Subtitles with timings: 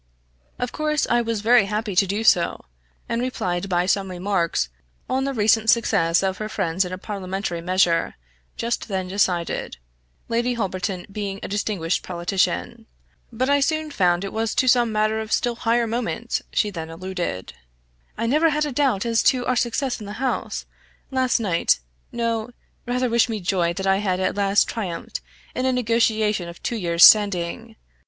[0.57, 2.65] Of course I was very happy to do so,
[3.07, 4.67] and replied by some remarks
[5.07, 8.15] on the recent success of her friends in a parliamentary measure,
[8.57, 9.77] just then decided
[10.27, 12.87] Lady Holberton being a distinguished politician.
[13.31, 16.89] But I soon found it was to some matter of still higher moment she then
[16.89, 17.53] alluded.
[18.17, 20.65] "I never had a doubt as to our success in the house,
[21.11, 21.79] last night
[22.11, 22.49] no;
[22.87, 25.21] rather wish me joy that I have at last triumphed
[25.53, 27.75] in a negotiation of two years standing.